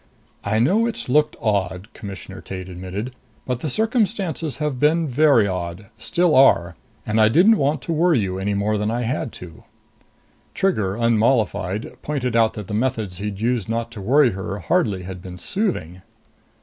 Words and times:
"I 0.43 0.57
know 0.57 0.87
it's 0.87 1.09
looked 1.09 1.35
odd," 1.39 1.87
Commissioner 1.93 2.41
Tate 2.41 2.69
admitted, 2.69 3.13
"but 3.45 3.59
the 3.59 3.69
circumstances 3.69 4.57
have 4.57 4.79
been 4.79 5.07
very 5.07 5.45
odd. 5.45 5.91
Still 5.95 6.33
are. 6.33 6.75
And 7.05 7.21
I 7.21 7.29
didn't 7.29 7.57
want 7.57 7.83
to 7.83 7.93
worry 7.93 8.17
you 8.19 8.39
any 8.39 8.55
more 8.55 8.79
than 8.79 8.89
I 8.89 9.03
had 9.03 9.31
to." 9.33 9.63
Trigger, 10.55 10.95
unmollified, 10.95 12.01
pointed 12.01 12.35
out 12.35 12.53
that 12.53 12.65
the 12.65 12.73
methods 12.73 13.19
he'd 13.19 13.41
used 13.41 13.69
not 13.69 13.91
to 13.91 14.01
worry 14.01 14.31
her 14.31 14.57
hardly 14.57 15.03
had 15.03 15.21
been 15.21 15.37
soothing. 15.37 16.01